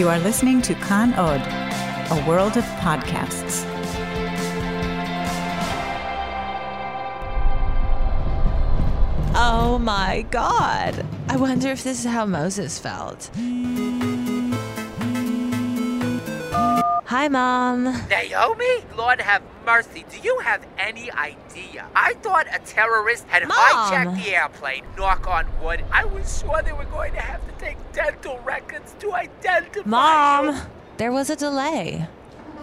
[0.00, 1.42] You are listening to Kan Od,
[2.10, 3.66] a world of podcasts.
[9.34, 11.04] Oh my god.
[11.28, 13.28] I wonder if this is how Moses felt.
[17.10, 17.82] Hi, Mom.
[18.08, 18.84] Naomi?
[18.96, 20.04] Lord have mercy.
[20.08, 21.86] Do you have any idea?
[21.96, 23.56] I thought a terrorist had Mom.
[23.58, 24.84] hijacked the airplane.
[24.96, 25.84] Knock on wood.
[25.90, 30.54] I was sure they were going to have to take dental records to identify Mom,
[30.54, 30.60] you.
[30.98, 32.06] there was a delay.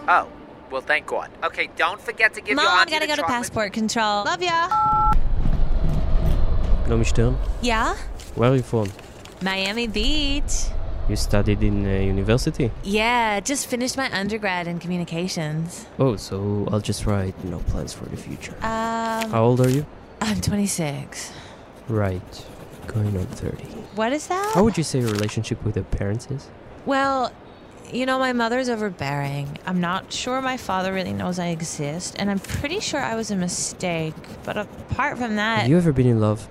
[0.08, 0.26] Oh,
[0.70, 1.30] well, thank God.
[1.44, 4.24] Okay, don't forget to give Mom, your auntie gotta the go to passport control.
[4.24, 4.68] Love ya.
[6.88, 7.96] Naomi Stern, Yeah?
[8.34, 8.90] where are you from?
[9.42, 10.68] Miami Beach.
[11.08, 12.70] You studied in uh, university?
[12.82, 15.86] Yeah, just finished my undergrad in communications.
[15.98, 18.52] Oh, so I'll just write no plans for the future.
[18.56, 19.86] Um, How old are you?
[20.20, 21.32] I'm 26.
[21.88, 22.46] Right,
[22.88, 23.64] going on 30.
[23.94, 24.52] What is that?
[24.54, 26.50] How would you say your relationship with your parents is?
[26.84, 27.32] Well,
[27.90, 29.56] you know, my mother's overbearing.
[29.64, 33.30] I'm not sure my father really knows I exist, and I'm pretty sure I was
[33.30, 34.12] a mistake.
[34.44, 36.46] But apart from that, Have you ever been in love?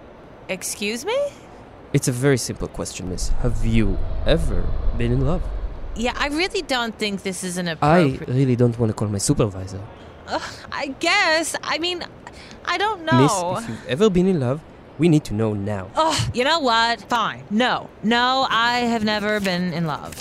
[0.49, 1.15] excuse me?
[1.93, 3.29] It's a very simple question, miss.
[3.41, 4.63] Have you ever
[4.97, 5.41] been in love?
[5.95, 8.27] Yeah, I really don't think this is an appropriate.
[8.27, 9.81] I really don't want to call my supervisor.
[10.27, 11.55] Ugh, I guess.
[11.63, 12.03] I mean,
[12.65, 13.21] I don't know.
[13.21, 14.61] Miss, if you've ever been in love,
[14.99, 15.89] we need to know now.
[15.95, 17.01] Ugh, you know what?
[17.03, 17.45] Fine.
[17.49, 20.13] No, no, I have never been in love.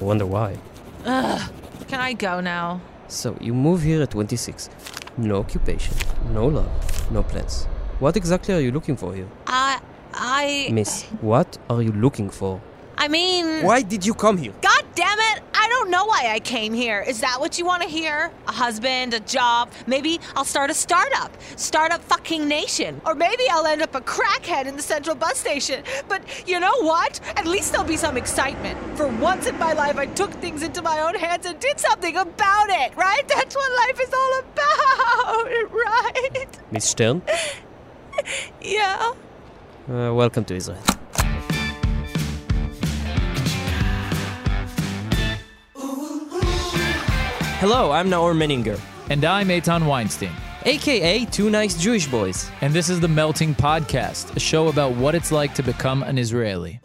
[0.00, 0.56] I wonder why.
[1.04, 1.52] Ugh,
[1.88, 2.80] can I go now?
[3.08, 4.70] So, you move here at 26.
[5.18, 5.94] No occupation,
[6.32, 7.66] no love, no plans.
[8.00, 9.28] What exactly are you looking for here?
[9.46, 9.80] I,
[10.16, 12.60] I, Miss, what are you looking for?
[12.98, 13.62] I mean.
[13.62, 14.52] Why did you come here?
[14.62, 15.42] God damn it!
[15.52, 17.02] I don't know why I came here.
[17.06, 18.30] Is that what you want to hear?
[18.48, 19.70] A husband, a job.
[19.86, 21.30] Maybe I'll start a startup.
[21.56, 23.00] Startup fucking nation.
[23.04, 25.82] Or maybe I'll end up a crackhead in the central bus station.
[26.08, 27.20] But you know what?
[27.36, 28.78] At least there'll be some excitement.
[28.96, 32.16] For once in my life, I took things into my own hands and did something
[32.16, 33.26] about it, right?
[33.28, 36.58] That's what life is all about, right?
[36.70, 37.22] Miss Stern,
[38.62, 39.12] Yeah.
[39.88, 40.82] Uh, welcome to Israel.
[47.58, 48.78] Hello, I'm Naor Meningher,
[49.10, 50.30] And I'm Eitan Weinstein.
[50.64, 52.50] aka Two Nice Jewish Boys.
[52.60, 56.18] And this is the Melting Podcast, a show about what it's like to become an
[56.18, 56.80] Israeli.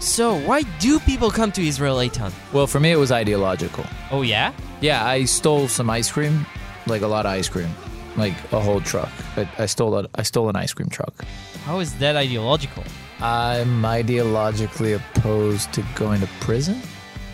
[0.00, 2.32] So, why do people come to Israel, Eitan?
[2.52, 3.84] Well, for me, it was ideological.
[4.10, 4.52] Oh, yeah?
[4.80, 6.46] Yeah, I stole some ice cream,
[6.86, 7.68] like a lot of ice cream,
[8.16, 9.10] like a whole truck.
[9.36, 11.24] I, I stole a, I stole an ice cream truck.
[11.64, 12.82] How is that ideological?
[13.20, 16.80] I'm ideologically opposed to going to prison.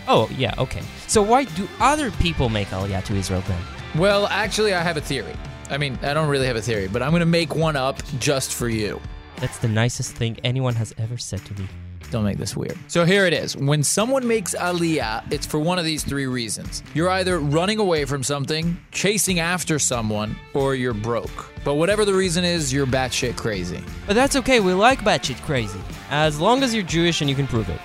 [0.07, 0.83] Oh, yeah, okay.
[1.07, 3.59] So, why do other people make Aliyah to Israel then?
[3.95, 5.35] Well, actually, I have a theory.
[5.71, 8.01] I mean, I don't really have a theory, but I'm going to make one up
[8.19, 9.01] just for you.
[9.37, 11.67] That's the nicest thing anyone has ever said to me.
[12.11, 12.77] Don't make this weird.
[12.87, 13.55] So here it is.
[13.55, 16.81] When someone makes aliyah, it's for one of these three reasons.
[16.93, 21.47] You're either running away from something, chasing after someone, or you're broke.
[21.63, 23.83] But whatever the reason is, you're batshit crazy.
[24.07, 25.79] But that's okay, we like batshit crazy.
[26.09, 27.79] As long as you're Jewish and you can prove it.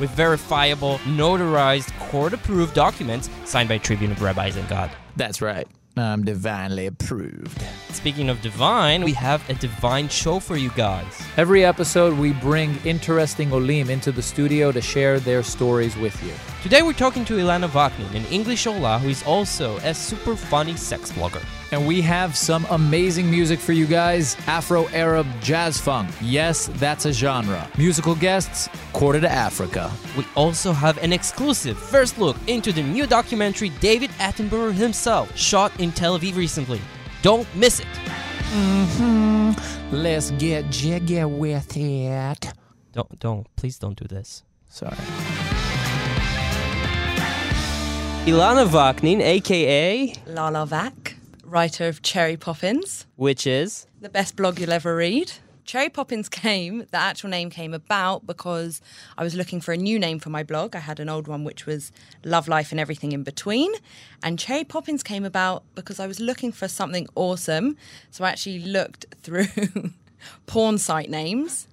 [0.00, 4.90] With verifiable, notarized, court approved documents signed by Tribune of Rabbis and God.
[5.16, 5.68] That's right.
[6.00, 7.62] I'm divinely approved.
[7.90, 11.20] Speaking of divine, we have a divine show for you guys.
[11.36, 16.32] Every episode, we bring interesting olim into the studio to share their stories with you.
[16.68, 20.76] Today we're talking to Ilana Vaknine, an English Ola who is also a super funny
[20.76, 21.42] sex blogger.
[21.72, 26.10] And we have some amazing music for you guys Afro Arab jazz funk.
[26.20, 27.66] Yes, that's a genre.
[27.78, 29.90] Musical guests, Quarter to Africa.
[30.14, 35.72] We also have an exclusive first look into the new documentary David Attenborough himself shot
[35.80, 36.82] in Tel Aviv recently.
[37.22, 37.86] Don't miss it.
[38.52, 39.96] Mm-hmm.
[39.96, 42.52] Let's get jiggy with it.
[42.92, 44.42] Don't don't please don't do this.
[44.68, 44.98] Sorry.
[48.28, 51.14] Ilana Vaknine, aka La La Vak,
[51.46, 55.32] writer of Cherry Poppins, which is the best blog you'll ever read.
[55.64, 58.82] Cherry Poppins came, the actual name came about because
[59.16, 60.76] I was looking for a new name for my blog.
[60.76, 61.90] I had an old one which was
[62.22, 63.72] Love Life and Everything in Between.
[64.22, 67.78] And Cherry Poppins came about because I was looking for something awesome.
[68.10, 69.46] So I actually looked through
[70.44, 71.66] porn site names.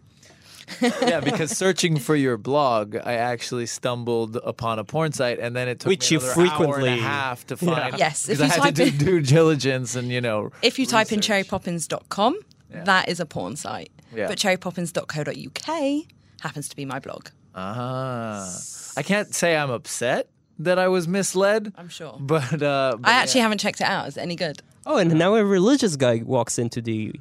[0.82, 5.68] yeah, because searching for your blog, I actually stumbled upon a porn site, and then
[5.68, 7.98] it took Which me you another hour and frequently- a half to find.
[8.00, 10.52] Yes, if because I you had to type do in- due diligence and you know.
[10.62, 11.48] If you type in research.
[11.48, 12.40] cherrypoppins.com,
[12.84, 13.92] that is a porn site.
[14.14, 14.28] Yeah.
[14.28, 16.06] But cherrypoppins.co.uk
[16.42, 17.28] happens to be my blog.
[17.54, 18.50] Ah,
[18.98, 20.28] I can't say I'm upset
[20.60, 21.74] that I was misled.
[21.78, 22.18] I'm sure.
[22.20, 24.08] But, uh, but I actually haven't checked it out.
[24.08, 24.62] Is it any good?
[24.86, 27.14] Oh, and now a religious guy walks into the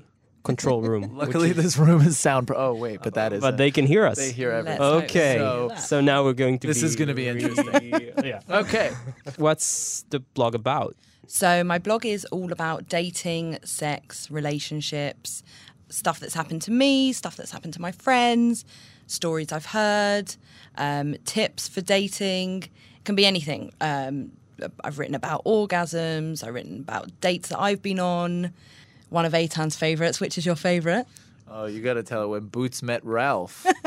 [0.44, 1.16] control room.
[1.16, 2.50] Luckily, is- this room is sound.
[2.54, 3.40] Oh wait, but that is.
[3.40, 4.18] but they can hear us.
[4.18, 4.80] they hear everything.
[4.80, 5.72] Let's Okay, so.
[5.78, 6.66] so, now we're going to.
[6.68, 8.12] This be is gonna be interesting.
[8.24, 8.40] yeah.
[8.48, 8.92] Okay.
[9.36, 10.94] What's the blog about?
[11.26, 15.42] So my blog is all about dating, sex, relationships,
[15.88, 18.64] stuff that's happened to me, stuff that's happened to my friends,
[19.06, 20.36] stories I've heard,
[20.76, 22.64] um, tips for dating.
[22.64, 23.72] It can be anything.
[23.80, 24.32] Um,
[24.84, 26.46] I've written about orgasms.
[26.46, 28.52] I've written about dates that I've been on.
[29.10, 30.20] One of Eitan's favourites.
[30.20, 31.06] Which is your favourite?
[31.48, 33.66] Oh, you got to tell it when Boots met Ralph.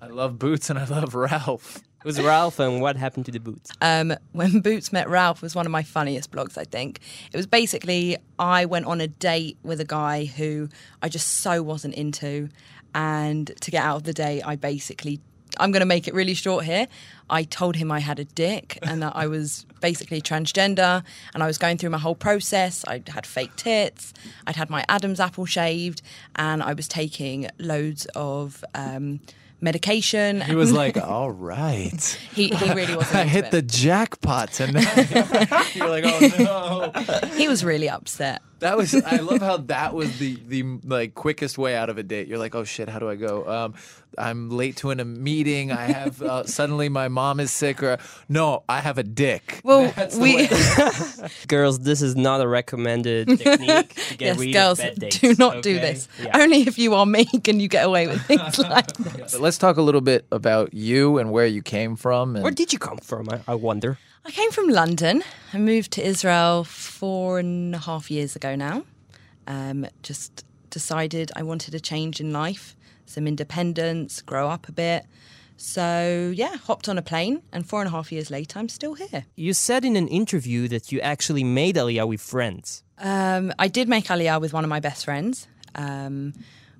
[0.00, 1.76] I love Boots and I love Ralph.
[1.76, 3.70] It was Ralph, and what happened to the boots?
[3.80, 6.98] um, when Boots Met Ralph was one of my funniest blogs, I think.
[7.32, 10.68] It was basically I went on a date with a guy who
[11.00, 12.48] I just so wasn't into.
[12.92, 15.20] And to get out of the date, I basically,
[15.62, 16.88] I'm going to make it really short here.
[17.30, 21.46] I told him I had a dick and that I was basically transgender and I
[21.46, 22.84] was going through my whole process.
[22.86, 24.12] I had fake tits,
[24.46, 26.02] I'd had my Adam's apple shaved,
[26.36, 28.64] and I was taking loads of.
[28.74, 29.20] Um,
[29.64, 32.18] medication He was like, all right.
[32.34, 33.50] he, he really wasn't I hit it.
[33.52, 34.96] the jackpot tonight.
[35.76, 36.92] You're like, oh
[37.22, 37.28] no.
[37.36, 38.92] he was really upset That was.
[38.92, 42.26] I love how that was the the like quickest way out of a date.
[42.26, 43.48] You're like, oh shit, how do I go?
[43.48, 43.74] Um,
[44.18, 45.72] I'm late to in a meeting.
[45.72, 47.98] I have uh, suddenly my mom is sick, or
[48.28, 49.60] no, I have a dick.
[49.64, 50.48] Well, we
[51.48, 55.18] Girls, this is not a recommended technique to get yes, rid girls, of bad dates.
[55.18, 56.08] do not do this.
[56.22, 56.38] Yeah.
[56.38, 59.32] Only if you are me can you get away with things like this.
[59.32, 62.36] But let's talk a little bit about you and where you came from.
[62.36, 63.28] And Where did you come from?
[63.28, 63.98] I, I wonder.
[64.24, 65.24] I came from London.
[65.52, 68.84] I moved to Israel four and a half years ago now.
[69.48, 72.76] Um, just decided I wanted a change in life,
[73.12, 75.06] some independence, grow up a bit.
[75.56, 78.94] So yeah, hopped on a plane, and four and a half years later, I'm still
[78.94, 79.24] here.
[79.36, 82.82] You said in an interview that you actually made Aliyah with friends.
[82.98, 85.46] Um, I did make Aliyah with one of my best friends.
[85.74, 86.32] Um,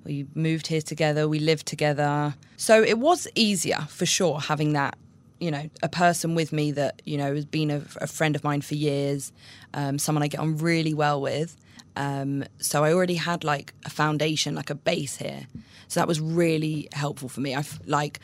[0.03, 2.35] we moved here together, we lived together.
[2.57, 4.97] So it was easier for sure having that,
[5.39, 8.43] you know, a person with me that, you know, has been a, a friend of
[8.43, 9.31] mine for years,
[9.73, 11.55] um, someone I get on really well with.
[11.95, 15.47] Um, so I already had like a foundation, like a base here.
[15.87, 17.55] So that was really helpful for me.
[17.55, 18.19] I like,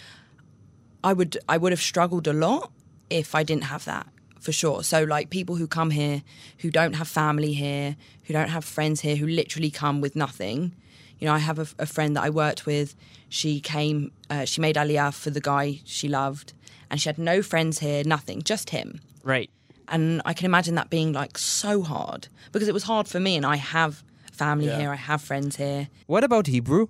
[1.03, 2.71] I would I would have struggled a lot
[3.09, 4.07] if I didn't have that
[4.39, 4.83] for sure.
[4.83, 6.23] So like people who come here
[6.59, 10.73] who don't have family here, who don't have friends here, who literally come with nothing.
[11.19, 12.95] You know, I have a, a friend that I worked with.
[13.27, 16.53] She came, uh, she made Aliyah for the guy she loved,
[16.89, 19.01] and she had no friends here, nothing, just him.
[19.21, 19.49] Right.
[19.89, 23.35] And I can imagine that being like so hard because it was hard for me,
[23.35, 24.77] and I have family Yeah.
[24.79, 25.89] here, I have friends here.
[26.07, 26.87] What about Hebrew?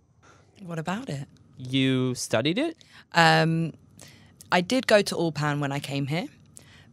[0.62, 1.28] What about it?
[1.58, 2.78] You studied it?
[3.14, 3.74] Um,
[4.52, 6.28] I did go to Ulpan when I came here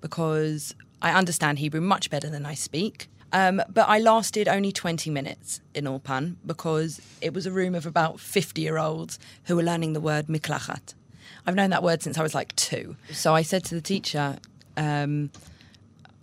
[0.00, 3.08] because I understand Hebrew much better than I speak.
[3.32, 7.84] Um, but I lasted only 20 minutes in Ulpan because it was a room of
[7.84, 10.94] about 50 year olds who were learning the word miklachat.
[11.46, 12.96] I've known that word since I was like two.
[13.12, 14.38] So I said to the teacher,
[14.76, 15.30] um,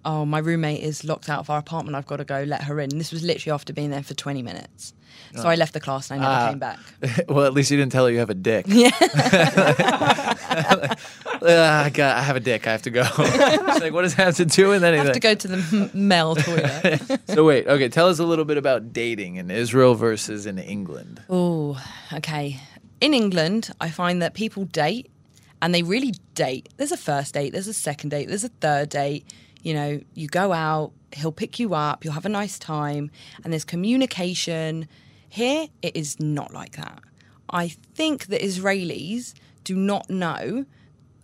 [0.05, 1.95] Oh, my roommate is locked out of our apartment.
[1.95, 2.91] I've got to go let her in.
[2.91, 4.93] And this was literally after being there for 20 minutes.
[5.35, 6.49] So I left the class and I never Ah.
[6.49, 6.79] came back.
[7.29, 8.65] well, at least you didn't tell her you have a dick.
[8.67, 8.91] Yeah.
[10.61, 12.17] I got.
[12.17, 12.67] I have a dick.
[12.67, 13.03] I have to go.
[13.15, 15.89] She's like, what does that have to do with I have to go to the
[15.93, 17.19] male toilet.
[17.29, 17.67] so wait.
[17.67, 17.89] Okay.
[17.89, 21.21] Tell us a little bit about dating in Israel versus in England.
[21.29, 21.81] Oh,
[22.13, 22.59] okay.
[23.01, 25.09] In England, I find that people date
[25.61, 26.69] and they really date.
[26.77, 29.25] There's a first date, there's a second date, there's a third date.
[29.63, 33.09] You know, you go out, he'll pick you up, you'll have a nice time,
[33.43, 34.87] and there's communication.
[35.29, 36.99] Here, it is not like that.
[37.49, 40.65] I think that Israelis do not know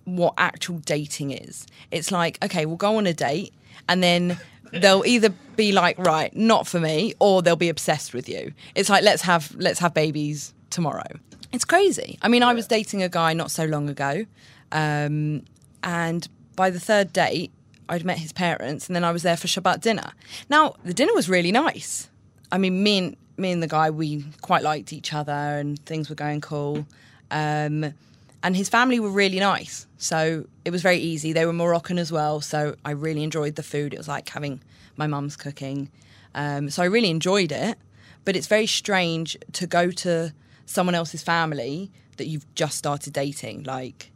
[0.05, 1.67] what actual dating is.
[1.91, 3.53] It's like, okay, we'll go on a date
[3.87, 4.39] and then
[4.71, 8.53] they'll either be like, right, not for me, or they'll be obsessed with you.
[8.75, 11.07] It's like let's have let's have babies tomorrow.
[11.51, 12.17] It's crazy.
[12.21, 14.25] I mean, I was dating a guy not so long ago,
[14.71, 15.43] um,
[15.83, 17.51] and by the third date,
[17.89, 20.11] I'd met his parents, and then I was there for Shabbat dinner.
[20.49, 22.09] Now, the dinner was really nice.
[22.51, 26.09] I mean, me and me and the guy, we quite liked each other, and things
[26.09, 26.85] were going cool.
[27.31, 27.93] Um,
[28.41, 31.33] and his family were really nice, so it was very easy.
[31.33, 33.93] They were Moroccan as well, so I really enjoyed the food.
[33.93, 34.61] It was like having
[34.95, 35.89] my mum's cooking,
[36.35, 37.77] um, so I really enjoyed it.
[38.23, 40.33] But it's very strange to go to
[40.65, 43.63] someone else's family that you've just started dating.
[43.63, 44.11] Like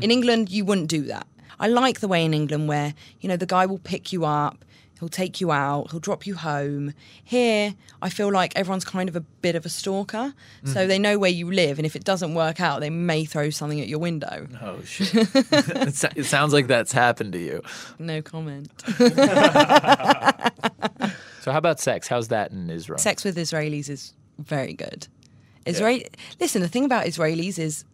[0.00, 1.26] in England, you wouldn't do that.
[1.60, 4.64] I like the way in England where, you know, the guy will pick you up,
[4.98, 6.94] he'll take you out, he'll drop you home.
[7.24, 10.34] Here, I feel like everyone's kind of a bit of a stalker.
[10.64, 10.88] So mm.
[10.88, 13.80] they know where you live, and if it doesn't work out, they may throw something
[13.80, 14.46] at your window.
[14.60, 15.14] Oh shit!
[15.34, 17.62] it, it sounds like that's happened to you.
[17.98, 18.70] No comment.
[21.48, 22.08] So how about sex?
[22.08, 22.98] How's that in Israel?
[22.98, 25.08] Sex with Israelis is very good.
[25.64, 26.00] Israel.
[26.38, 27.86] Listen, the thing about Israelis is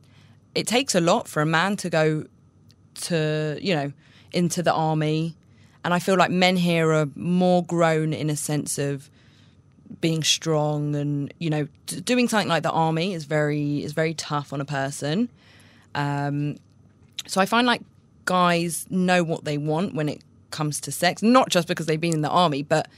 [0.57, 2.25] it takes a lot for a man to go
[2.95, 3.93] to you know
[4.33, 5.37] into the army,
[5.85, 9.11] and I feel like men here are more grown in a sense of
[10.01, 14.15] being strong and you know d- doing something like the army is very is very
[14.15, 15.29] tough on a person.
[15.95, 16.57] Um,
[17.27, 17.83] so I find like
[18.25, 22.15] guys know what they want when it comes to sex, not just because they've been
[22.15, 22.89] in the army, but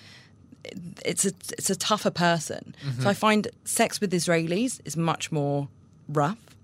[1.05, 2.75] it's a it's a tougher person.
[3.01, 5.69] So I find sex with Israelis is much more
[6.09, 6.56] rough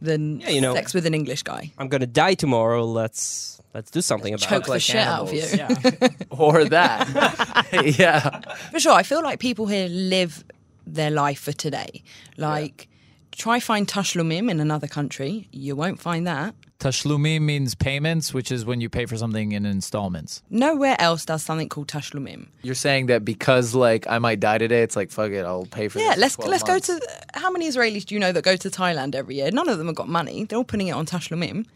[0.00, 1.72] than Yeah, you know- sex with an English guy.
[1.78, 2.84] I'm gonna die tomorrow.
[2.84, 4.66] Let's let's do something about Choke it.
[4.66, 5.42] the like shit out of you.
[5.42, 6.14] animals.
[6.30, 7.66] or that.
[7.98, 8.40] yeah.
[8.70, 10.44] For sure, I feel like people here live
[10.86, 12.02] their life for today.
[12.36, 12.88] Like,
[13.32, 16.54] try find tashlumim in another country, you won't find that.
[16.80, 20.42] Tashlumim means payments, which is when you pay for something in installments.
[20.48, 22.46] Nowhere else does something called tashlumim.
[22.62, 25.88] You're saying that because like I might die today, it's like fuck it, I'll pay
[25.88, 26.88] for Yeah, this in let's let's months.
[26.88, 27.06] go to.
[27.34, 29.50] How many Israelis do you know that go to Thailand every year?
[29.50, 30.44] None of them have got money.
[30.44, 31.66] They're all putting it on tashlumim.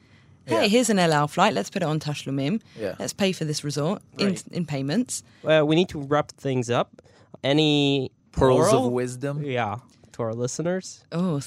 [0.47, 0.69] Hey, Yeah.
[0.69, 1.53] here's an El Al flight.
[1.53, 2.61] Let's put it on tashlumim.
[2.79, 2.95] Yeah.
[3.01, 4.45] Let's pay for this resort in, Right.
[4.53, 5.25] in payments.
[5.43, 7.03] Well, we need to wrap things up.
[7.43, 8.87] Any pearls moral?
[8.87, 9.43] of wisdom.
[9.45, 9.79] Yeah,
[10.13, 11.03] to our listeners.
[11.11, 11.41] Oh,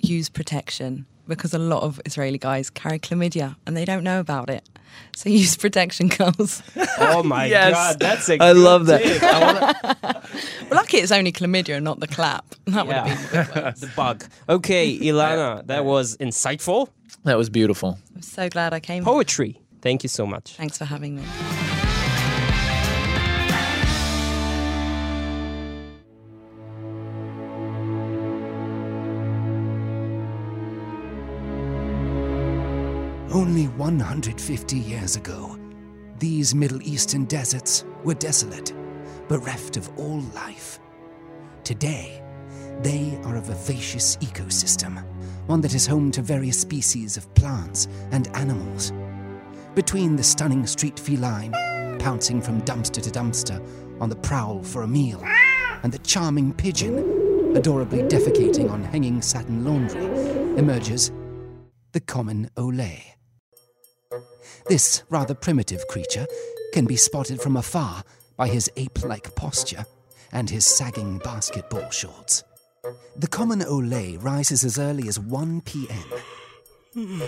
[0.00, 4.50] use protection because a lot of Israeli guys carry chlamydia and they don't know about
[4.50, 4.68] it.
[5.16, 6.62] So use protection, girls.
[6.98, 7.72] Oh my Yes.
[7.74, 9.02] god, that's a I good love that.
[9.02, 9.22] tip.
[9.22, 10.22] I wanna-
[10.70, 12.44] Well, lucky it's only chlamydia and not the clap.
[12.66, 14.24] That would have been the bug.
[14.48, 16.88] Okay, Ilana, that was insightful.
[17.24, 17.98] that was beautiful.
[18.14, 19.04] I'm so glad I came.
[19.04, 19.60] Poetry.
[19.82, 20.54] Thank you so much.
[20.56, 21.22] Thanks for having me.
[33.38, 35.56] Only 150 years ago,
[36.18, 38.74] these Middle Eastern deserts were desolate,
[39.28, 40.80] bereft of all life.
[41.62, 42.20] Today,
[42.82, 45.04] they are a vivacious ecosystem,
[45.46, 48.92] one that is home to various species of plants and animals.
[49.76, 51.52] Between the stunning street feline,
[52.00, 53.64] pouncing from dumpster to dumpster
[54.00, 55.22] on the prowl for a meal,
[55.84, 60.06] and the charming pigeon, adorably defecating on hanging satin laundry,
[60.58, 61.12] emerges
[61.92, 63.14] the common olay.
[64.68, 66.26] This rather primitive creature
[66.72, 68.04] can be spotted from afar
[68.36, 69.84] by his ape like posture
[70.32, 72.44] and his sagging basketball shorts.
[73.16, 77.22] The common olay rises as early as 1 p.m.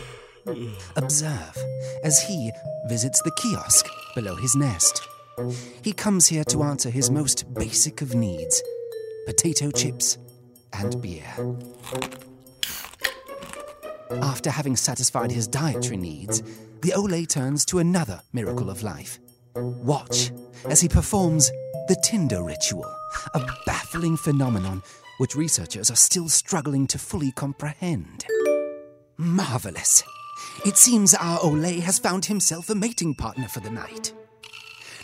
[0.96, 1.56] Observe
[2.04, 2.50] as he
[2.88, 5.02] visits the kiosk below his nest.
[5.82, 8.62] He comes here to answer his most basic of needs
[9.26, 10.18] potato chips
[10.72, 11.24] and beer.
[14.10, 16.42] After having satisfied his dietary needs,
[16.82, 19.18] the Ole turns to another miracle of life.
[19.54, 20.32] Watch
[20.68, 21.50] as he performs
[21.88, 22.92] the Tinder ritual,
[23.34, 24.82] a baffling phenomenon
[25.18, 28.24] which researchers are still struggling to fully comprehend.
[29.16, 30.02] Marvelous.
[30.64, 34.12] It seems our Ole has found himself a mating partner for the night.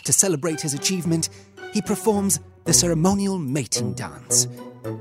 [0.03, 1.29] To celebrate his achievement,
[1.73, 4.47] he performs the ceremonial mating dance.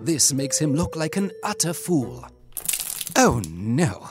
[0.03, 2.27] This makes him look like an utter fool.
[3.19, 4.11] Oh no!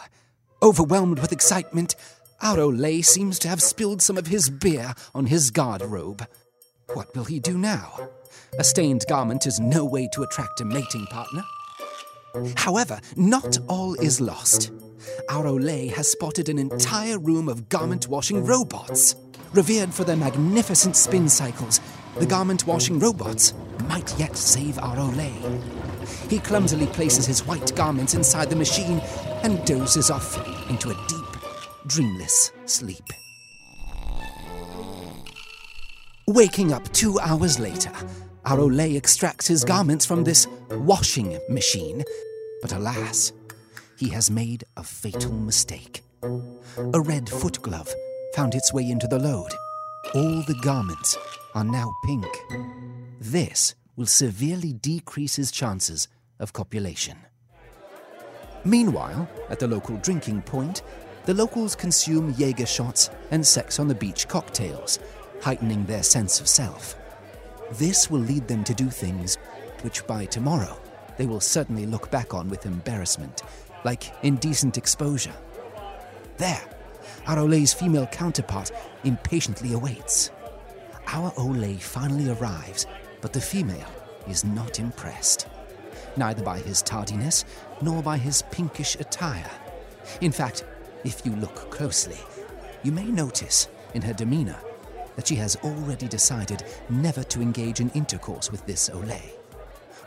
[0.64, 1.96] Overwhelmed with excitement,
[2.42, 6.28] our Ole seems to have spilled some of his beer on his guard robe.
[6.96, 8.10] What will he do now?
[8.58, 11.44] A stained garment is no way to attract a mating partner.
[12.56, 14.72] However, not all is lost.
[15.30, 19.16] Our Ole has spotted an entire room of garment washing robots.
[19.54, 21.80] Revered for their magnificent spin cycles,
[22.18, 23.54] the garment washing robots
[23.88, 25.32] might yet save our Ole.
[26.30, 29.00] He clumsily places his white garments inside the machine
[29.44, 30.38] and dozes off
[30.70, 31.42] into a deep,
[31.88, 33.06] dreamless sleep.
[36.28, 37.92] Waking up two hours later,
[38.46, 42.04] our Ole extracts his garments from this washing machine.
[42.62, 43.32] But alas,
[43.98, 46.02] he has made a fatal mistake.
[46.24, 47.94] A red foot glove
[48.36, 49.52] found its way into the load.
[50.14, 51.18] All the garments
[51.54, 52.26] are now pink.
[53.28, 57.18] This will severely decrease his chances of copulation.
[58.64, 60.84] Meanwhile, at the local drinking point,
[61.26, 65.00] the locals consume Jaeger shots and sex on the beach cocktails,
[65.42, 66.96] heightening their sense of self.
[67.74, 69.40] This will lead them to do things
[69.82, 70.80] which by tomorrow
[71.18, 73.42] they will certainly look back on with embarrassment,
[73.84, 75.36] like indecent exposure.
[76.38, 76.62] There,
[77.26, 78.72] our Ole's female counterpart
[79.04, 80.30] impatiently awaits.
[81.08, 82.86] Our Ole finally arrives,
[83.26, 83.90] but the female
[84.28, 85.48] is not impressed.
[86.16, 87.44] Neither by his tardiness
[87.82, 89.50] nor by his pinkish attire.
[90.22, 90.64] In fact,
[91.04, 92.20] if you look closely,
[92.84, 94.60] you may notice in her demeanor
[95.16, 99.20] that she has already decided never to engage in intercourse with this Ole.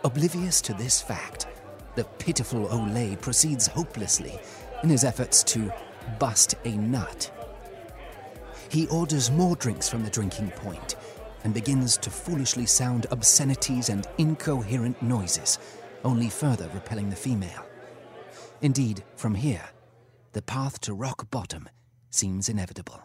[0.04, 1.48] Oblivious to this fact,
[1.96, 4.38] the pitiful Olay proceeds hopelessly
[4.84, 5.72] in his efforts to
[6.20, 7.32] bust a nut.
[8.68, 10.94] He orders more drinks from the drinking point
[11.44, 15.58] and begins to foolishly sound obscenities and incoherent noises,
[16.04, 17.64] only further repelling the female.
[18.60, 19.64] Indeed, from here,
[20.32, 21.68] the path to rock bottom
[22.10, 23.00] seems inevitable.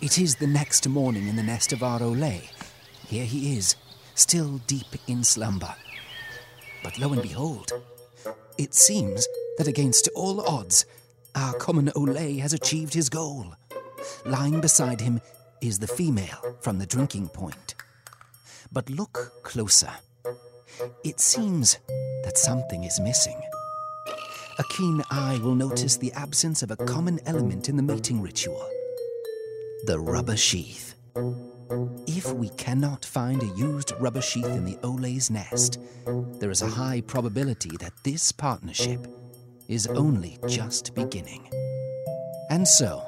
[0.00, 2.48] It is the next morning in the nest of our Olay.
[3.06, 3.76] Here he is,
[4.14, 5.74] still deep in slumber.
[6.82, 7.70] But lo and behold,
[8.56, 9.26] it seems
[9.58, 10.86] that against all odds,
[11.34, 13.54] our common Olay has achieved his goal.
[14.24, 15.20] Lying beside him
[15.60, 17.74] is the female from the drinking point.
[18.72, 19.92] But look closer.
[21.04, 21.78] It seems
[22.24, 23.40] that something is missing.
[24.58, 28.68] A keen eye will notice the absence of a common element in the mating ritual
[29.86, 30.94] the rubber sheath.
[32.06, 35.78] If we cannot find a used rubber sheath in the Olay's nest,
[36.38, 39.06] there is a high probability that this partnership
[39.70, 41.48] is only just beginning.
[42.50, 43.00] And so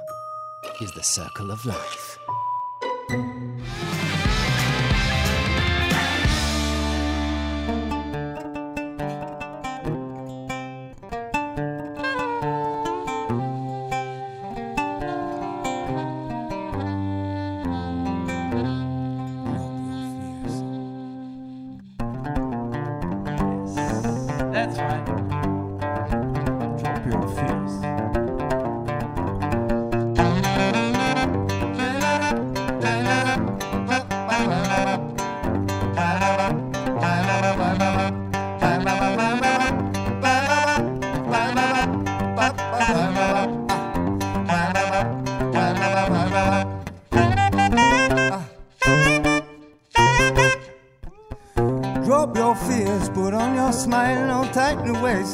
[0.81, 2.19] is the circle of life.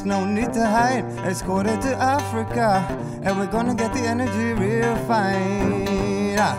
[0.05, 1.05] No need to hide.
[1.27, 2.87] Escorted to Africa,
[3.23, 6.37] and we're gonna get the energy real fine.
[6.39, 6.59] Ah.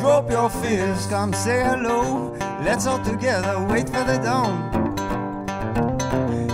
[0.00, 2.36] Drop your fears, come say hello.
[2.62, 4.72] Let's all together wait for the dawn.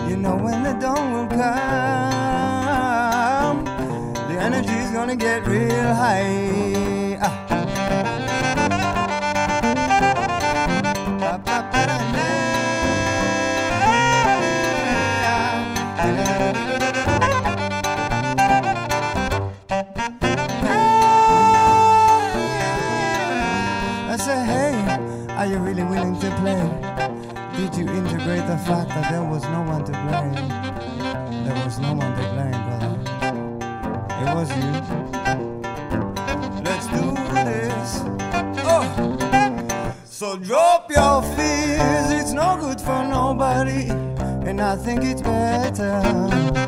[0.09, 1.39] You know when the dawn will come,
[4.29, 6.92] the energy's gonna get real high.
[28.53, 30.49] The fact that there was no one to blame?
[31.45, 32.95] There was no one to blame, brother.
[34.23, 34.73] It was you.
[36.67, 37.05] Let's do
[37.49, 37.91] this.
[38.71, 38.85] Oh!
[40.05, 43.89] So drop your fears, it's no good for nobody.
[44.47, 46.62] And I think it's better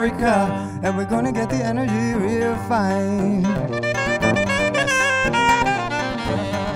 [0.00, 3.42] Africa, and we're gonna get the energy real fine.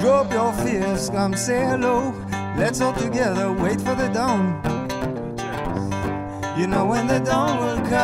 [0.03, 2.13] Drop your fears, come say hello.
[2.59, 4.61] Let's all together wait for the dawn.
[6.59, 7.95] You know when the dawn will come,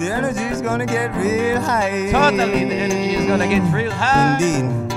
[0.00, 2.10] the energy's gonna get real high.
[2.10, 4.42] Totally, the energy is gonna get real high.
[4.42, 4.89] Indeed.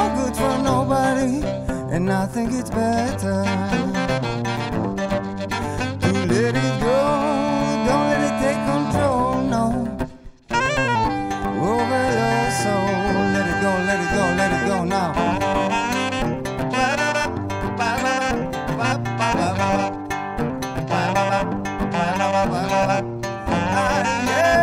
[0.00, 1.42] no good for nobody,
[1.94, 3.38] and I think it's better
[6.02, 7.00] to let it go.
[7.86, 9.64] Don't let it take control, no.
[11.72, 12.90] Over your soul,
[13.34, 15.10] let it go, let it go, let it go now.
[24.30, 24.59] Yeah.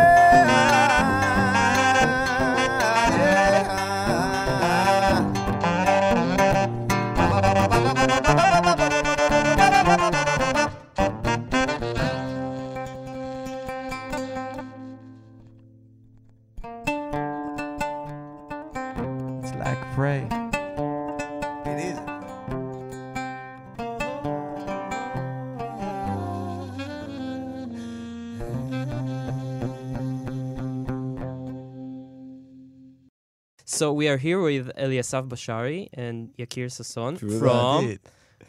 [33.78, 37.96] So we are here with Eliasaf Bashari and Yakir Sasson True from.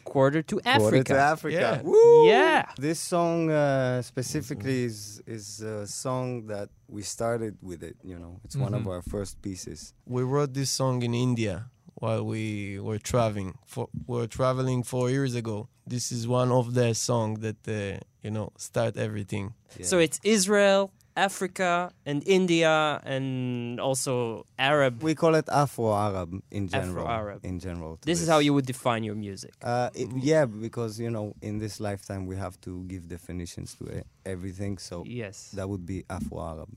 [0.02, 0.80] Quarter to Africa.
[0.80, 1.60] Quarter to Africa.
[1.60, 1.82] Yeah.
[1.82, 2.26] Woo!
[2.26, 2.66] Yeah.
[2.76, 7.96] This song uh, specifically is is a song that we started with it.
[8.02, 8.90] You know, it's one of Mhm.
[8.92, 9.94] our first pieces.
[10.16, 11.70] We wrote this song in India
[12.02, 12.44] while we
[12.86, 13.50] were traveling.
[13.72, 15.68] For we were traveling four years ago.
[15.86, 19.46] This is one of the songs that uh, you know start everything.
[19.90, 25.02] So it's Israel, Africa, and India, and also Arab.
[25.02, 27.04] We call it Afro Arab in general.
[27.06, 27.44] Afro-Arab.
[27.44, 27.96] In general.
[27.98, 29.52] to This is how you would define your music.
[29.62, 33.98] Uh, it, yeah, because you know, in this lifetime, we have to give definitions to
[33.98, 34.78] e- everything.
[34.78, 35.50] So Yes.
[35.54, 36.68] that would be Afro Arab.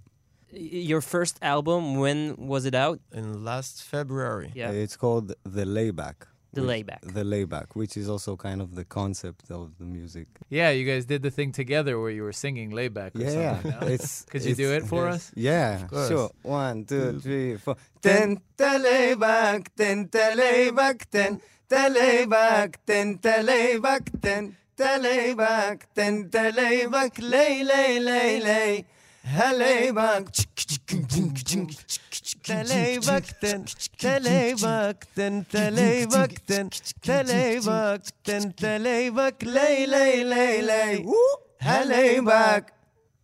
[0.51, 2.99] Your first album, when was it out?
[3.11, 4.51] In last February.
[4.53, 4.69] Yeah.
[4.69, 6.27] It's called the layback.
[6.53, 7.01] The which- Layback.
[7.01, 10.27] The layback, which is also kind of the concept of the music.
[10.49, 13.71] Yeah, you guys did the thing together where you were singing layback or Yeah, something.
[13.81, 13.87] no?
[13.87, 14.23] it's.
[14.31, 15.31] Could you do it for us?
[15.35, 16.29] Yeah, sure.
[16.43, 17.75] One, two, three, four.
[18.01, 23.09] Ten layback, ten layback, ten layback, ten
[23.45, 24.05] layback,
[24.75, 28.85] ten layback, ten layback, lay, lay, lay, lay.
[29.25, 30.27] Layback,
[32.43, 33.63] Teleback ten,
[33.97, 36.69] teleback ten, teleback ten,
[37.01, 41.05] teleback ten, teleback lay, lay, lay, lay.
[41.63, 42.69] Layback.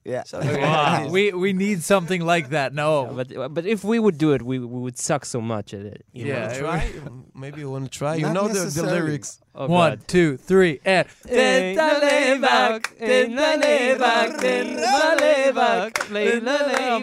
[0.06, 0.24] Yeah.
[0.34, 1.10] Wow.
[1.10, 2.74] we we need something like that.
[2.74, 3.12] No.
[3.14, 6.06] But but if we would do it, we, we would suck so much at it.
[6.14, 6.54] you Yeah, know?
[6.54, 6.92] it Try?
[7.36, 8.16] Maybe you want to try.
[8.16, 9.40] You Not know the, the lyrics.
[9.62, 10.08] Oh, One, God.
[10.08, 11.06] two, three, and.
[11.30, 11.36] Oh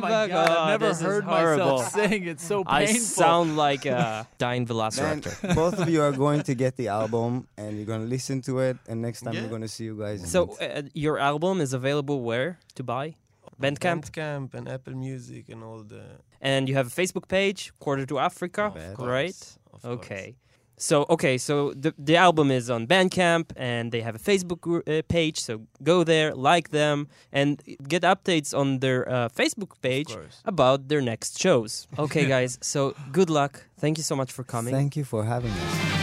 [0.01, 0.31] my god!
[0.33, 1.77] I've Oh, never this is heard horrible.
[1.79, 2.27] myself sing.
[2.27, 2.75] It's so painful.
[2.75, 5.55] I sound like a dying Man, velociraptor.
[5.55, 8.59] both of you are going to get the album and you're going to listen to
[8.61, 8.77] it.
[8.89, 9.43] And next time Yeah.
[9.43, 10.31] we're going to see you guys.
[10.31, 13.15] So uh, your album is available where to buy?
[13.61, 16.03] Bandcamp, Bandcamp and Apple Music and all the.
[16.41, 19.33] and you have a Facebook page, Quarter to Africa, Of right?
[19.33, 19.95] course, of course.
[19.99, 20.37] Okay.
[20.79, 24.81] So okay, so the the album is on Bandcamp and they have a Facebook gr-
[24.87, 25.39] uh, page.
[25.41, 31.01] So go there, like them, and get updates on their uh, Facebook page about their
[31.01, 31.87] next shows.
[31.99, 32.59] Okay, guys.
[32.61, 33.65] So good luck.
[33.79, 34.75] Thank you so much for coming.
[34.75, 35.97] Thank you for having us.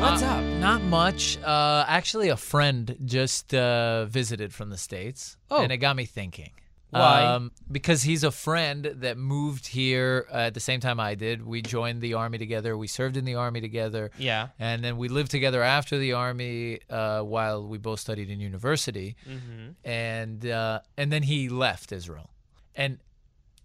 [0.00, 0.44] What's Uh, up?
[0.60, 1.38] Not much.
[1.44, 5.62] Uh, actually, a friend just uh, visited from the states, Oh.
[5.62, 6.50] and it got me thinking.
[6.90, 7.24] Why?
[7.24, 11.44] Um, because he's a friend that moved here uh, at the same time I did.
[11.46, 12.76] We joined the army together.
[12.76, 14.10] We served in the army together.
[14.18, 14.48] Yeah.
[14.58, 19.16] And then we lived together after the army uh, while we both studied in university.
[19.28, 19.88] Mm-hmm.
[19.88, 22.30] And uh, and then he left Israel.
[22.74, 22.98] And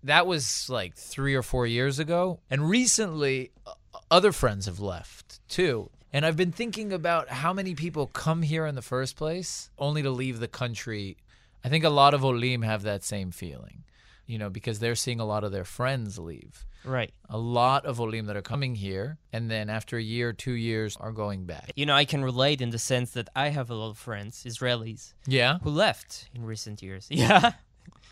[0.03, 2.39] that was like three or four years ago.
[2.49, 3.73] And recently, uh,
[4.11, 5.89] other friends have left too.
[6.13, 10.01] And I've been thinking about how many people come here in the first place only
[10.03, 11.17] to leave the country.
[11.65, 13.84] I think a lot of Olim have that same feeling,
[14.28, 16.65] you know, because they're seeing a lot of their friends leave.
[16.84, 17.12] Right.
[17.30, 20.95] A lot of Olim that are coming here, and then after a year, two years,
[20.97, 21.71] are going back.
[21.75, 24.43] You know, I can relate in the sense that I have a lot of friends,
[24.45, 25.58] Israelis, Yeah.
[25.63, 27.08] who left in recent years.
[27.23, 27.54] Yeah.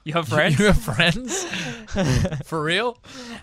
[0.06, 0.60] You have friends?
[0.60, 1.44] You have friends?
[2.46, 2.98] For real?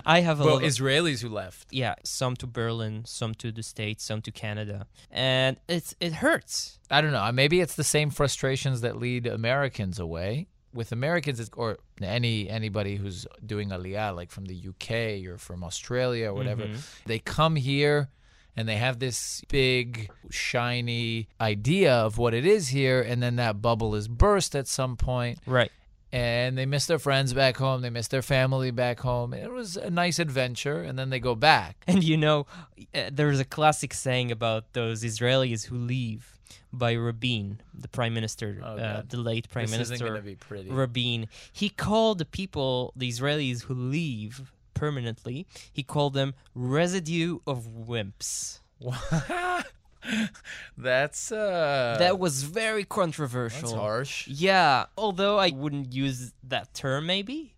[0.05, 1.69] I have a Well, lot of Israelis who left.
[1.71, 4.87] yeah, some to Berlin, some to the States, some to Canada.
[5.11, 6.79] And it's it hurts.
[6.90, 7.31] I don't know.
[7.33, 10.49] Maybe it's the same frustrations that lead Americans away.
[10.73, 15.64] With Americans, it's, or any anybody who's doing aliyah, like from the UK or from
[15.64, 16.79] Australia or whatever, Mhm.
[17.07, 18.11] they come here
[18.57, 23.61] and they have this big, shiny idea of what it is here, and then that
[23.62, 25.71] bubble is burst at some point, Right.
[26.12, 29.33] And they miss their friends back home, they miss their family back home.
[29.33, 31.77] It was a nice adventure, and then they go back.
[31.87, 32.46] And you know,
[32.94, 36.38] uh, there's a classic saying about those Israelis who leave
[36.73, 40.70] by Rabin, the prime minister, Oh, uh, the late prime this minister isn't be pretty.
[40.70, 41.29] Rabin.
[41.53, 48.61] He called the people, the Israelis who leave permanently, he called them residue of wimps.
[50.78, 53.60] That's uh that was very controversial.
[53.60, 54.28] that's harsh.
[54.28, 57.54] Yeah, although I wouldn't use that term, maybe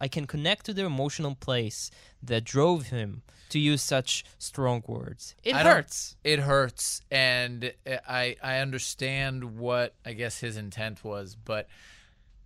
[0.00, 1.90] I can connect to the emotional place
[2.22, 5.34] that drove him to use such strong words.
[5.44, 6.16] It I hurts.
[6.24, 11.68] It hurts, and I I understand what I guess his intent was, but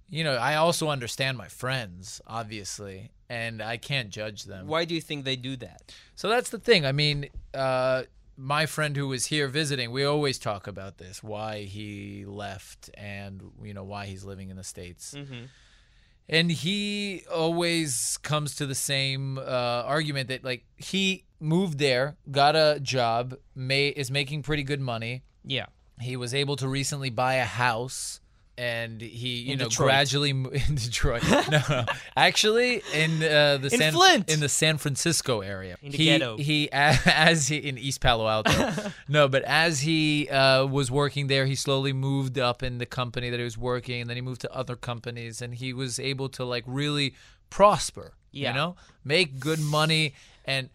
[0.09, 4.67] you know I also understand my friends, obviously, and I can't judge them.
[4.67, 5.95] Why do you think they do that?
[6.15, 6.85] So that's the thing.
[6.85, 8.03] I mean, uh,
[8.39, 13.43] my friend who was here visiting, we always talk about this: why he left, and
[13.63, 15.15] you know why he's living in the states.
[15.17, 15.47] Mm-hmm.
[16.31, 22.55] And he always comes to the same uh, argument that like he moved there, got
[22.55, 25.25] a job, may is making pretty good money.
[25.45, 25.67] Yeah.
[26.01, 28.21] He was able to recently buy a house
[28.59, 29.87] and he you In know Detroit.
[29.87, 31.23] gradually mo- in Detroit.
[31.51, 31.85] no, no.
[32.17, 34.31] Actually in uh, the In San Flint.
[34.31, 35.77] in the San Francisco area.
[35.81, 36.37] In the he, ghetto.
[36.37, 38.91] He as he in East Palo Alto.
[39.09, 43.31] no, but as he uh, was working there, he slowly moved up in the company
[43.31, 46.29] that he was working, and then he moved to other companies, and he was able
[46.31, 47.15] to like really
[47.51, 48.13] prosper.
[48.31, 48.51] Yeah.
[48.51, 50.69] You know, make good money, and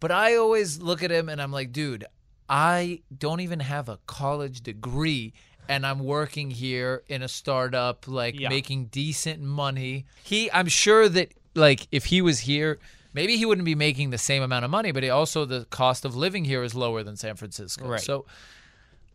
[0.00, 2.04] but I always look at him and I'm like, dude,
[2.48, 5.32] I don't even have a college degree.
[5.68, 8.48] And I'm working here in a startup, like Yeah.
[8.48, 10.04] making decent money.
[10.22, 12.78] He, I'm sure that, like, if he was here,
[13.14, 16.14] maybe he wouldn't be making the same amount of money, but also the cost of
[16.16, 17.86] living here is lower than San Francisco.
[17.88, 18.00] Right.
[18.00, 18.26] So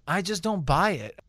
[0.08, 1.20] I just don't buy it.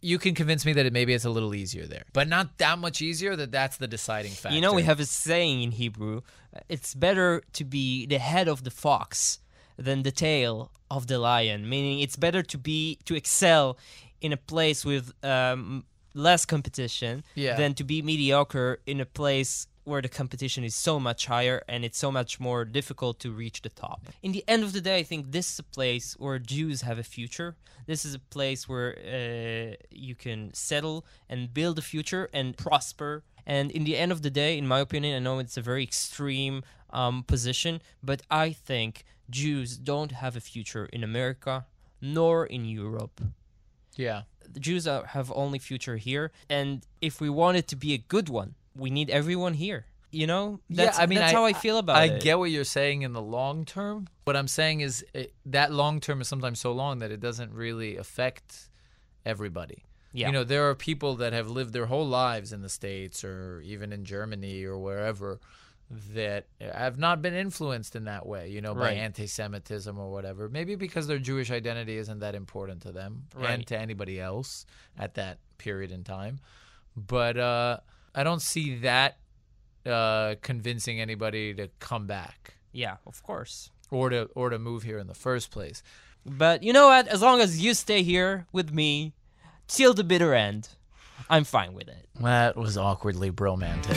[0.00, 2.78] You can convince me that it maybe it's a little easier there, but not that
[2.78, 3.34] much easier.
[3.34, 4.54] That that's the deciding factor.
[4.54, 6.20] You know, we have a saying in Hebrew
[6.54, 9.40] uh, it's better to be the head of the fox
[9.78, 13.78] than the tail of the lion, meaning it's better to be, to excel
[14.20, 17.56] in a place with um, less competition Yeah.
[17.56, 21.82] than to be mediocre in a place where the competition is so much higher and
[21.84, 24.00] it's so much more difficult to reach the top.
[24.22, 26.98] In the end of the day, I think this is a place where Jews have
[26.98, 27.56] a future.
[27.86, 33.22] This is a place where uh, you can settle and build a future and prosper.
[33.46, 35.84] And in the end of the day, in my opinion, I know it's a very
[35.84, 41.66] extreme um, position, but I think Jews don't have a future in America
[42.00, 43.20] nor in Europe
[43.98, 44.22] yeah.
[44.50, 47.98] the Jews are, have only future here, and if we want it to be a
[47.98, 49.86] good one, we need everyone here.
[50.10, 52.12] You know, that's, yeah, I mean, that's I, how I feel about I it.
[52.14, 54.08] I get what you're saying in the long term.
[54.24, 57.52] What I'm saying is it, that long term is sometimes so long that it doesn't
[57.52, 58.70] really affect
[59.26, 59.84] everybody.
[60.14, 60.28] Yeah.
[60.28, 63.60] You know, there are people that have lived their whole lives in the States or
[63.66, 65.40] even in Germany or wherever
[65.90, 68.98] that have not been influenced in that way, you know, by Right.
[68.98, 70.48] anti Semitism or whatever.
[70.48, 74.66] Maybe because their Jewish identity isn't that important to them and to anybody else
[74.98, 76.40] at that period in time.
[76.94, 77.78] But uh,
[78.14, 79.18] I don't see that
[79.86, 83.70] uh, convincing anybody to come back yeah, of course.
[83.90, 85.82] or to or to move here in the first place.
[86.26, 87.08] But you know what?
[87.08, 89.14] As long as you stay here with me
[89.68, 90.68] till the bitter end,
[91.30, 92.08] I'm fine with it.
[92.20, 93.96] That was awkwardly bromantic.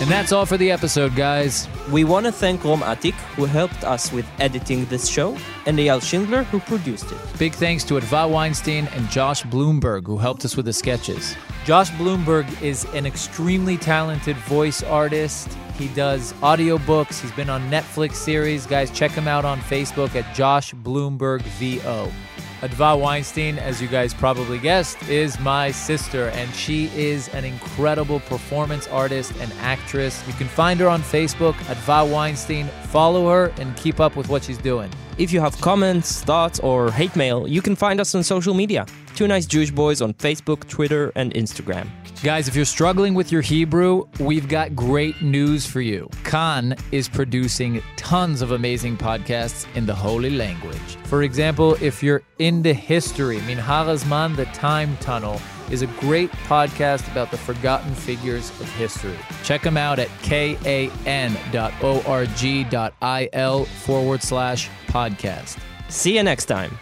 [0.00, 1.68] And that's all for the episode, guys.
[1.90, 5.36] We want to thank Rom Atik, who helped us with editing this show,
[5.66, 7.18] and Eyal Schindler, who produced it.
[7.38, 11.36] Big thanks to Adva Weinstein and Josh Bloomberg, who helped us with the sketches.
[11.66, 15.52] Josh Bloomberg is an extremely talented voice artist.
[15.76, 17.20] He does audiobooks.
[17.20, 18.64] He's been on Netflix series.
[18.64, 22.10] Guys, check him out on Facebook at Josh Bloomberg VO.
[22.60, 28.20] Adva Weinstein, as you guys probably guessed, is my sister, and she is an incredible
[28.20, 30.22] performance artist and actress.
[30.26, 32.66] You can find her on Facebook, Adva Weinstein.
[32.88, 34.92] Follow her and keep up with what she's doing.
[35.16, 38.84] If you have comments, thoughts, or hate mail, you can find us on social media.
[39.14, 41.88] Two Nice Jewish Boys on Facebook, Twitter, and Instagram.
[42.22, 46.06] Guys, if you're struggling with your Hebrew, we've got great news for you.
[46.22, 50.98] Kan is producing tons of amazing podcasts in the holy language.
[51.04, 57.10] For example, if you're into history, Minhar Hazman, The Time Tunnel, is a great podcast
[57.10, 59.16] about the forgotten figures of history.
[59.42, 60.44] Check them out at kan.org.il
[63.64, 65.58] forward slash podcast.
[65.88, 66.78] See you next time.